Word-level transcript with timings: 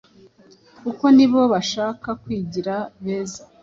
kuko 0.81 1.03
nibo 1.15 1.41
bashaka 1.53 2.09
kwigira 2.21 2.75
beza. 3.03 3.41